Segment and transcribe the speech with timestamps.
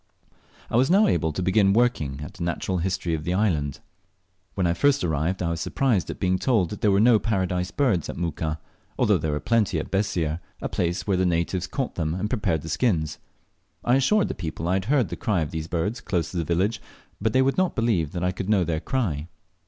[0.71, 3.81] I was now able to begin working at the natural history of the island.
[4.55, 7.69] When I first arrived I was surprised at being told that there were no Paradise
[7.69, 8.59] Birds at Muka,
[8.97, 12.63] although there were plenty at Bessir, a place where the natives caught them and prepared
[12.63, 13.19] the skins.
[13.83, 16.43] I assured the people I had heard the cry of these birds close to the
[16.43, 16.81] village,
[17.21, 19.27] but they world not believe that I could know their cry.